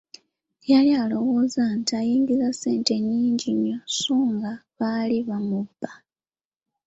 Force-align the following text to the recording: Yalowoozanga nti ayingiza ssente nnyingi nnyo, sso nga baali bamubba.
Yalowoozanga 0.71 1.71
nti 1.79 1.91
ayingiza 2.01 2.49
ssente 2.53 2.93
nnyingi 2.99 3.49
nnyo, 3.55 3.77
sso 3.93 4.17
nga 4.33 4.51
baali 4.77 5.17
bamubba. 5.27 5.91